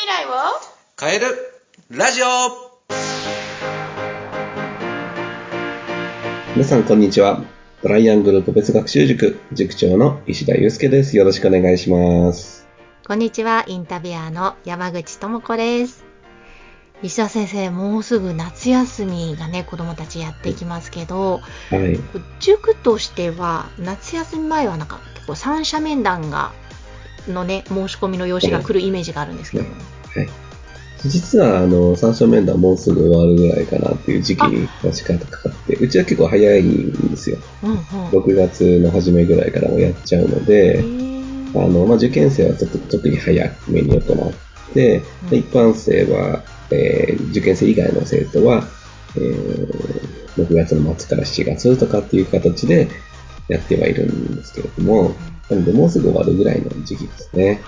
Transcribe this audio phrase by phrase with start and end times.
[0.00, 0.30] 未来を？
[0.98, 1.26] 変える
[1.90, 2.26] ラジオ
[6.54, 7.42] 皆さん、こんにちは。
[7.82, 11.18] トライアングル個別学習塾、塾長の石田祐介です。
[11.18, 12.66] よろしくお願いします。
[13.06, 16.02] こんにちは、インタビュアーの山口智子です。
[17.02, 22.00] 石田先生、もうすぐ夏休みがね、子供たちやってきますけど、はい。
[22.38, 26.54] 塾としては、夏休み前はなんか結構三者面談が、
[27.28, 29.70] のね、申し込みの用紙が来るイメージがあるんですけども。
[30.14, 30.28] はい。
[31.08, 37.38] 実は、あの、三者面談もうすぐ終わるぐらいかなっていう時期に確かかかって、うちは結構早いんですよ。
[37.62, 37.78] うんうん。
[38.08, 44.02] 6月の初めぐらいからもやっちゃうのへで、ーあの、まあ、受験生はちょっと特に早めに行っ
[44.74, 48.64] て、うんで一般生は、えー受験生以外の生徒は、
[49.16, 52.88] えー6月の末から7月とかっていう形で
[53.48, 55.14] やってはいるんですけれども、
[55.50, 57.60] なのでもうすぐ終わるぐらいの時期ですね。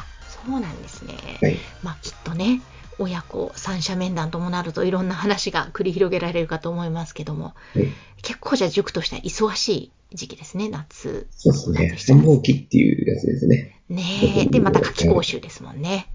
[0.47, 1.15] そうなんですね。
[1.41, 1.57] はい。
[1.83, 2.63] まあきっとね、
[2.99, 7.87] 親子三者面談ともなるといろんな話が繰り広げられるかと思いますけども、はい
[8.23, 11.27] 結構じゃあ塾としては忙しい時期ですね、夏。
[11.33, 11.89] そうですね。
[11.97, 13.81] 夏繁忙期っていうやつですね。
[13.89, 14.47] ねえ。
[14.47, 16.06] で、また夏期講習ですもんね。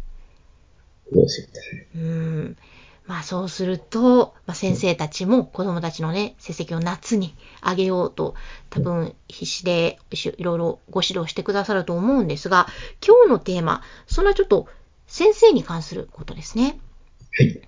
[1.13, 1.47] どうしよ
[1.95, 2.57] ううん。
[3.07, 7.33] まあそうすると、まあ、先生たちも子供たちのね、成績を夏に
[7.65, 8.35] 上げようと、
[8.69, 12.67] 多分必死でしいろいろご指導してくださると思うんですが、
[13.05, 14.67] 今日のテーマ、そんなちょっと
[15.07, 16.79] 先生に関することですね。
[17.31, 17.47] はい。
[17.47, 17.61] うん。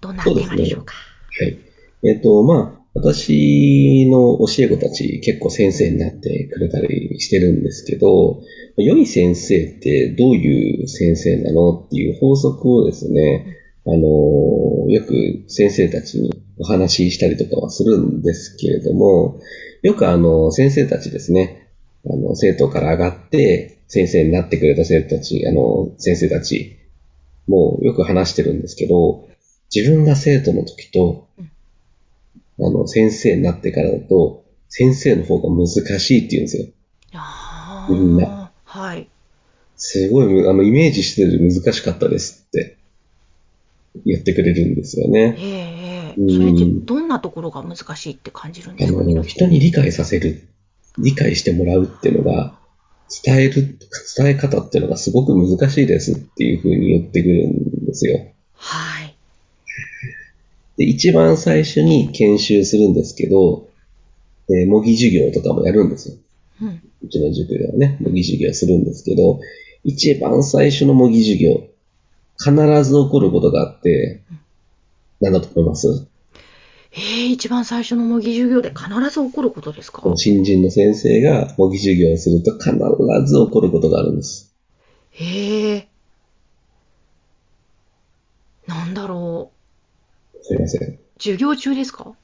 [0.00, 0.94] どんなテーマでしょうか？
[1.38, 1.56] はい。
[2.02, 8.42] えっ、と、まあ、私の教え子たち結構先生になってくれたりしてるんですけど、
[8.76, 19.40] 良い先生ってどういう先生なのっていう法則をですね、あの、よく先生たちにお話ししたりとかはするんですけれども、
[19.82, 21.68] よくあの、先生たちですね、
[22.06, 26.78] あの、生徒から上がって先生になってくれた生徒たち、あの、先生たち
[27.48, 29.28] もよく話してるんですけど、
[29.74, 31.28] 自分が生徒の時と、
[32.60, 35.66] あの、先生になってからだと、先生の方が難
[35.98, 36.66] しいって言うんですよ。
[37.14, 39.08] あみんなあ、はい。
[39.76, 42.78] すごいむ、あの、イメージしてるより難しかったですって
[44.06, 45.36] 言ってくれるんですよね。
[45.38, 49.02] ええええうんそれってどんなところが難しいって感じるんであすか？
[49.02, 50.46] の、人に理解させる、
[50.98, 52.54] 理解してもらうっていうのが、
[53.24, 53.78] 伝える、
[54.16, 58.26] 伝え方っていうのがすごく難しいですっていうふうに言ってくるんですよ。
[58.54, 59.14] はい。
[60.78, 63.68] で、一番最初に研修するんですけど、
[64.48, 66.16] えー模擬授業とかもやるんですよ。
[66.62, 66.80] うん。
[67.02, 69.40] うちの塾ではね、模擬授業するんですけど、
[69.84, 71.62] 一番最初の模擬授業、
[72.42, 74.22] 必ず起こることがあって、
[75.20, 76.06] 何だと思います？
[76.94, 80.02] ええ一番最初の模擬授業で必ず起こることですか？
[80.16, 82.72] 新人の先生が模擬授業をすると必
[83.24, 84.54] ず起こることがあるんです。
[85.12, 85.88] へえ。
[88.66, 89.50] なんだろ
[90.34, 90.38] う。
[90.44, 90.82] すいません。
[90.92, 92.14] い授業中ですか？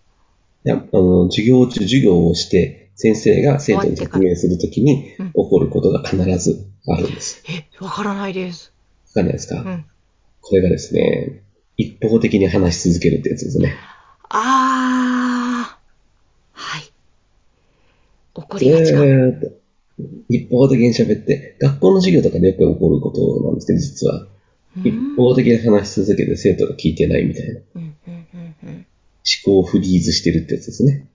[0.64, 7.42] や、あの、授業中、授業をして、先生が生徒に説明するときにうん起こることが必ずあるんです。
[7.48, 8.72] え、わからないです。
[9.14, 9.84] わかんないですか、うん。
[10.48, 11.42] これがですね、
[11.76, 13.74] 一方的に話し続けるってやつですね。
[14.30, 15.78] あー。
[16.52, 16.82] はい。
[16.82, 16.92] 起
[18.34, 19.00] こずりがちか。
[19.00, 19.52] ーっと、
[20.28, 24.26] 一方的に喋って、学校の授業とかでよく起こることなんですけど、実は。
[24.84, 27.60] 一方的に話し続けて生徒が聞いてないみたいな。
[27.76, 28.70] うんうんうんうん。
[28.70, 28.86] 思
[29.44, 31.06] 考をフリーズしてるってやつですね。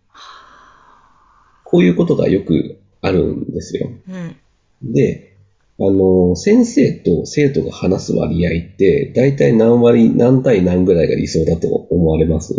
[1.64, 3.90] こういうことがよくあるんですよ。
[4.08, 4.36] うん。
[4.84, 5.33] で、
[5.80, 12.54] あの、先生と生徒が話す割合って、だいたい何割、何対何ぐらいが理想だと思われます？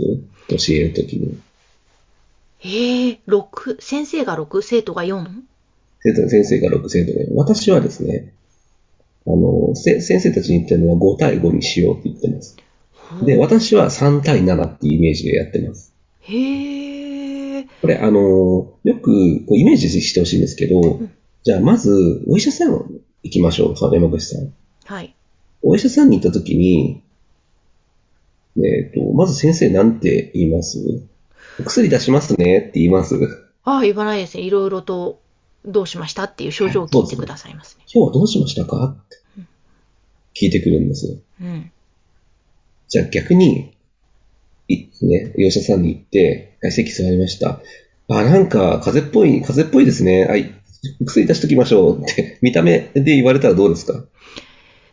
[0.49, 1.39] 教えるときに。
[2.65, 5.27] ええ六先生が6、生徒が 4?
[6.01, 7.35] 生徒先生が6、生徒が4。
[7.35, 8.33] 私はですね、
[9.27, 12.57] あの、せ先生たちに言ってるのは5対5にしようって言ってます。
[13.25, 15.95] で、私は3対7っていうイメージでやってます。
[16.23, 17.67] へえ。
[17.81, 21.01] これ、あの、よくこうイメージしてほしいんですけど、
[21.45, 22.73] じゃあまず、お医者さん
[23.23, 24.53] 行きましょう、山口さん。
[24.87, 25.15] はい。
[25.63, 27.03] お医者さんに行った時に、
[28.57, 30.79] えっ、と、まず先生なんて言います？
[31.61, 33.15] お薬出しますねって言います？
[33.65, 34.43] ああ、言わないですね。
[34.43, 35.21] いろいろと
[35.67, 37.85] どうしましたっていう症状を聞いてくださいますね。
[37.93, 38.97] 今日はどうしましたか？
[38.99, 39.19] って
[40.35, 41.19] 聞いてくるんです。
[41.41, 41.71] うん。
[42.89, 43.75] じゃあ逆に、
[44.69, 47.61] いね、お医者さんに行って、はい、席座りました。
[48.09, 50.25] あ、なんか風邪っぽい、風邪っぽいですね。
[50.25, 50.54] はい、
[51.05, 54.05] 薬出しときましょうって、 見た目で言われたらどうですか？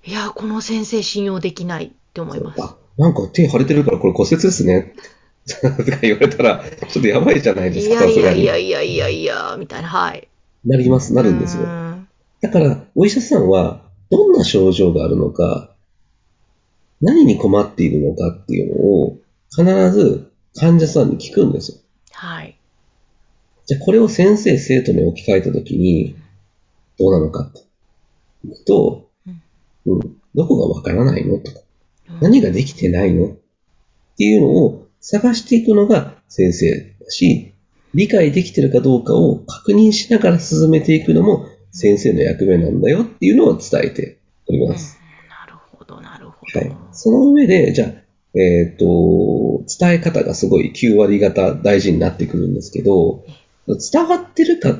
[0.05, 2.61] いや、この先生信用できないって思います。
[2.61, 4.93] あ、なんか手腫れてるからこれ骨折ですね。
[5.47, 5.55] と
[5.91, 8.31] か言われたら、ちょっとやばいじゃないですか、いやいや。
[8.33, 10.27] いやいやいやいや、みたいな、はい。
[10.65, 11.65] なります、なるんですよう。
[11.65, 12.07] ん
[12.41, 15.73] だから、お医者さんは、どんな症状があるのか、
[17.01, 19.17] 何に困っているのかっていうのを
[19.49, 21.77] 必ず患者さんに聞くんですよ。
[22.11, 22.55] はい。
[23.65, 26.15] じゃあこれを先生、生徒に置き換えたときに、
[26.99, 27.61] どうなのかって。
[28.43, 29.09] 言うと、
[29.85, 31.37] うん、どこがわからないの？
[31.37, 31.59] とか、
[32.21, 33.27] 何ができてないの？
[33.27, 33.29] っ
[34.17, 37.53] ていうのを探していくのが先生だし、
[37.93, 44.99] 理解できてるかどうかを確認しながら進めていくのも先生の役目なんだよっていうのを伝えております。
[45.29, 46.59] なるほど、なるほど。
[46.59, 46.77] はい。
[46.93, 48.01] その上で、じゃあ、
[48.33, 53.25] えっ、と、伝え方がすごい9割方大事になってくるんですけど、
[53.67, 54.75] 伝わってるかっ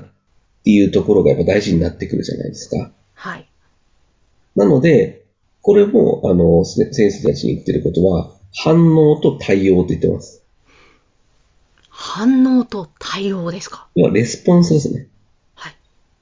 [0.63, 2.91] ていうところがやっぱ大事になってくるじゃないですか。
[3.13, 3.47] はい。
[4.55, 5.25] なので、
[5.61, 10.43] これも、あの、せ先生たちに言ってることは、反応と対応と言ってます。
[11.89, 13.87] 反応と対応ですか？
[13.95, 15.07] 要はレスポンスですね。
[15.53, 15.75] はい。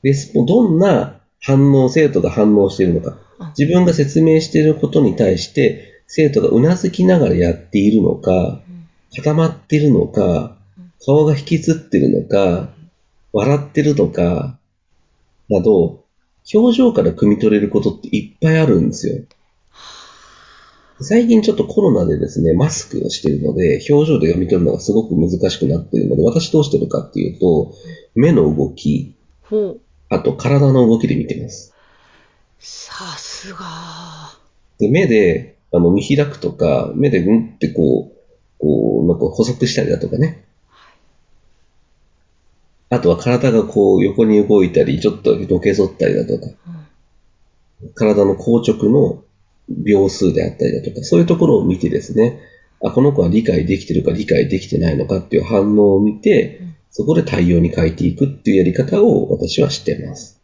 [0.03, 3.47] レスポン、どんな反応、生徒が反応しているのかうん。
[3.57, 8.61] 自分が説明していることに対して、生徒がうなずきながらやっているのか、
[9.15, 10.57] 固まっているのか、
[11.05, 12.69] 顔が引きつってるのか、
[13.31, 14.57] 笑ってるのか、
[15.49, 16.03] など、
[16.53, 19.23] 表情から汲み取れることっていっぱいあるんですよ。
[21.01, 27.73] 最近ちょっとコロナでですね、マスクをしているので、表情で読み取るのがすごく難しくなっているので、私どうしてるかっていうと、
[28.15, 29.15] 目の動き。
[30.09, 31.73] あと体の動きで見てます。
[32.59, 33.59] さすが。
[34.79, 40.43] で、目で、あの、見開くとか、目でうんってこう、こう、なんか補足したりだとかね。
[42.89, 46.47] あとは体がこう横に動いたり、ちょっとのけぞったりだとか、
[47.93, 49.23] 体の硬直の
[49.69, 52.39] 秒数であったりだとか、そういうところを見てですね、
[52.81, 60.41] あ、この子は理解できてるか理解できてないのかっていう反応を見て、そこで対応に変えていくっていうやり方を私はしてます。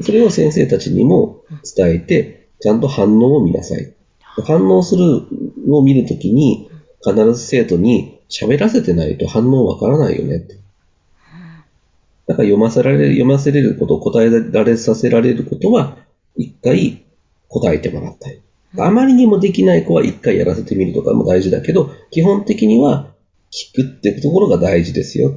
[0.00, 1.42] それを先生たちにも
[1.76, 3.94] 伝えて、ちゃんと反応を見なさい。
[4.44, 5.22] 反応する
[5.66, 6.68] のを見るときに、
[7.02, 10.58] 必ず生徒に喋らせてないと反応わからないよねって。
[12.26, 15.96] だから読ませられる、読ませれること、答えられさせられることは、
[16.36, 17.04] 一回
[17.48, 18.40] 答えてもらったり。
[18.76, 23.08] あまりにもできない子は一回やらせてみるとかも大事だけど、基本的には
[23.50, 25.34] 聞くってところが大事ですよ。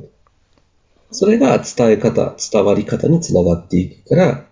[1.12, 4.46] それが伝え方、伝わり方につながっていくから、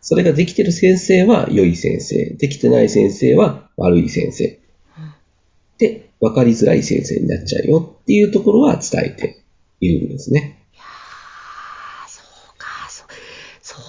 [0.00, 4.58] それができてる先生は良い先生、できてない先生は悪い先生。
[5.78, 9.44] で、分かりづらい先生になっちゃうよっていうところは伝えて
[9.80, 10.66] いるんですね。
[10.78, 12.22] あーそ
[12.54, 13.04] うか、そ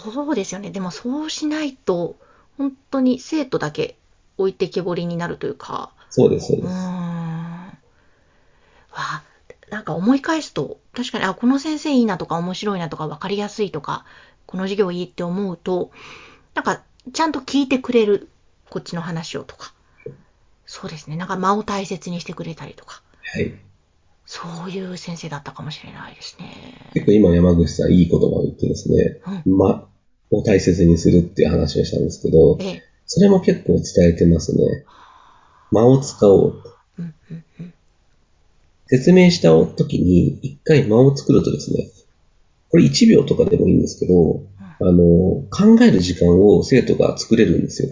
[0.10, 0.70] う、そうですよね。
[0.72, 2.16] でもそうしないと、
[2.58, 3.96] 本当に生徒だけ
[4.38, 6.68] 置いてけぼりになるというか、そうです、そううーん。
[6.68, 6.76] です。
[8.92, 9.24] わあ、
[9.70, 14.06] なんか思い返すと、確かに、あ、この先生いいなとか面白いなとか分かりやすいとか、
[14.46, 15.92] この授業いいって思うと、
[16.56, 16.82] なんか
[17.14, 18.30] ちゃんと聞いてくれる、
[18.70, 19.69] こっちの話をとか。
[20.72, 21.18] そうですね。
[21.18, 23.02] なんか間を大切にしてくれたりとか。
[23.24, 23.52] はい。
[24.28, 26.92] そういう先生だったかもしれないですね。
[26.94, 29.88] 結構今山口さんいい言葉を言ってですね、間
[30.30, 32.84] を大切にするっていう話をしたんですけど、ええ。
[33.08, 34.86] それも結構伝えてますね。
[35.72, 36.76] 間を使おうと。
[37.00, 37.74] うんうんうん。
[38.86, 41.90] 説明した時に一回間を作るとですね、
[42.70, 44.44] これ1秒とかでもいいんですけど、
[44.82, 45.02] あの、
[45.50, 47.90] 考える時間を生徒が作れるんですよ。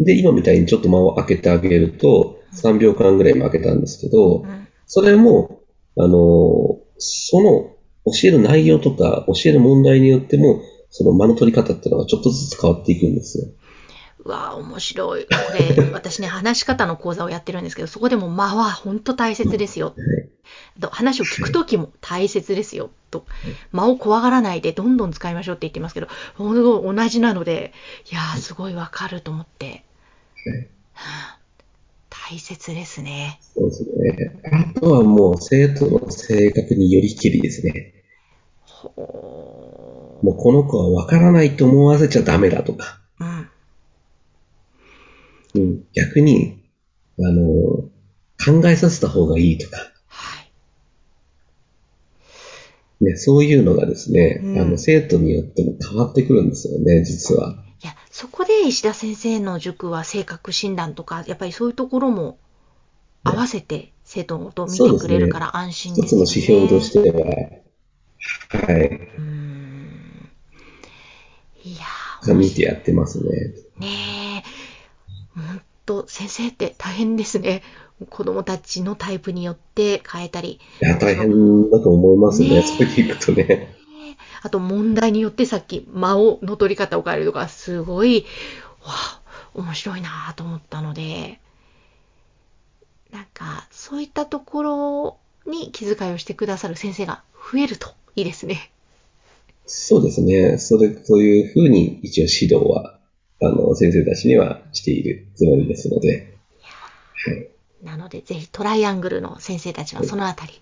[0.00, 5.60] で、今みたいにちょっと間を空けてあげると、3秒間ぐらいも空けたんですけど、うんそれも、
[5.98, 7.76] あの、その
[8.06, 13.44] 教える内容とか教える問題によっても、その間の取り方っていうのがちょっとずつ変わっていくんですよ。
[14.24, 15.24] うわあ、面白い。
[15.24, 15.30] こ
[15.78, 19.94] れ、 私ね、話し方の講座をやってるんですけど、そこでも間は本当大切ですよ。
[20.80, 22.88] と話を聞くときも大切ですよ。
[23.10, 23.26] と。
[23.72, 27.72] 間を怖がらないでどんどん使いましょうって言ってますけど、同じなので、
[28.10, 29.84] いやー、すごいわかると思って。
[30.92, 31.38] はあ
[32.30, 33.40] 大切ですね。
[33.54, 33.90] そうですね。
[34.52, 37.94] あとはもう生徒の性格によりきりですね。
[38.66, 43.24] ほもうこの子はわからないと思わせちゃダメだとか、う。
[43.24, 45.54] うん。
[45.54, 46.60] うん、逆に、
[47.18, 47.90] あの、考
[48.66, 49.78] えさせた方がいいとか、
[50.08, 50.44] は
[53.00, 53.04] い。
[53.04, 57.64] ね、そういうのがですね、うんあの、生徒によっても変わってくるんですよね、実は。
[58.20, 62.36] そこで石田先生の塾は性格診断とか、やっぱりそういうところも
[63.22, 66.26] 合わせて生徒のことを見てくれるから安心一ですよね。
[66.26, 67.26] つの指標としては、
[68.66, 70.30] はい、うーん。
[71.62, 73.30] いやー、見てやってますね。
[73.78, 74.42] ね
[75.36, 75.40] え。
[75.40, 77.62] ほんと、先生って大変ですね。
[78.10, 80.58] 子供たちのタイプによって変えたり。
[80.82, 83.77] いや、大変だと思いますね、ねそれ聞くとね。
[84.42, 88.24] あと問題によってさっき間をの取り方を変えるとか、すごい、
[88.82, 89.22] わあ、
[89.54, 91.40] 面白いなと思ったので、
[93.10, 95.16] なんか、そういったところ
[95.46, 98.70] に気遣いをしてくださる先生が増えるといいですね。
[99.66, 100.58] そうですね。
[100.58, 102.98] それ、そういうふうに一応指導は、
[103.40, 106.38] あの、先生たちにはしているつもりですので。
[106.60, 107.48] はい。
[107.82, 110.52] なので、ぜひトライアングルの先生たちはそのあたり、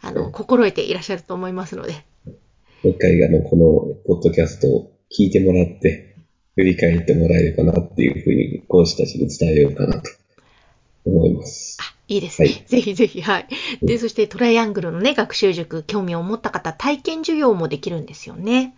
[0.00, 2.04] あの、心得ていらっしゃると思いますので。
[2.84, 6.16] もう一回、あの、この、ポッドキャストを聞いてもらって、
[6.54, 10.10] 振り返ってもらえればなっていうふうに、講師たちに伝えようかなと
[11.06, 11.78] 思います。
[11.80, 12.48] あ、いいですね。
[12.48, 13.46] はいぜひぜひ、はい。
[13.82, 18.74] で、そしてトライアングルのね、学習塾、興味を持った方、体験授業もできるんですよね。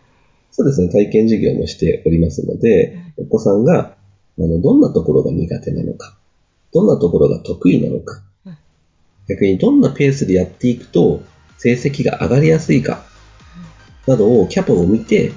[0.52, 3.96] そうですね、体験授業もしておりますので、お子さんが、
[4.38, 6.16] あの、どんなところが苦手なのか、
[6.72, 8.56] どんなところが得意なのかうん、
[9.28, 11.22] 逆にどんなペースでやっていくと、
[11.58, 13.04] 成績が上がりやすいか、
[14.06, 15.32] などをキャパを見て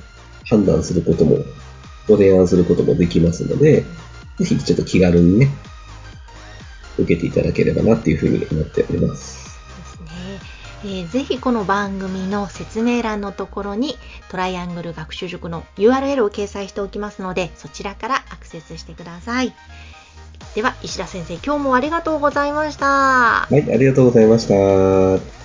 [0.49, 1.37] 判断することも、
[2.07, 3.85] ご提案することもできますので、
[4.37, 5.49] ぜひちょっと気軽にね、
[6.97, 9.59] 受けていただければなっていうふうに思っております。
[9.77, 10.09] ですね。
[10.83, 13.97] えーぜひこの番組の説明欄のところに
[14.29, 19.53] トライアングル学習塾の URL を掲載しておきますので、そちらからアクセスしてください。
[20.55, 22.85] では、石田先生、今日もありがとうございました。
[22.85, 25.38] はい、ありがとうございました。